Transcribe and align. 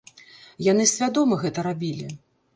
Яны 0.67 0.87
свядома 0.93 1.39
гэта 1.45 1.67
рабілі. 1.69 2.11